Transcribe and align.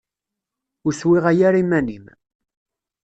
Ur 0.85 0.93
swiɣay 0.99 1.39
ara 1.47 1.61
iman-im. 1.63 2.05